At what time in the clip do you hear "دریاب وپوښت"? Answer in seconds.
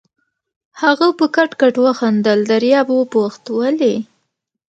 2.51-3.43